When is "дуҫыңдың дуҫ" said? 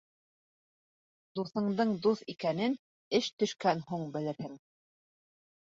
1.39-2.25